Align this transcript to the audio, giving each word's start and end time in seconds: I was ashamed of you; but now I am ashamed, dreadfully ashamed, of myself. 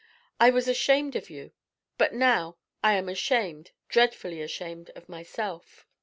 I 0.39 0.49
was 0.49 0.67
ashamed 0.67 1.15
of 1.15 1.29
you; 1.29 1.51
but 1.99 2.11
now 2.11 2.57
I 2.83 2.95
am 2.95 3.07
ashamed, 3.07 3.69
dreadfully 3.87 4.41
ashamed, 4.41 4.89
of 4.95 5.07
myself. 5.07 5.85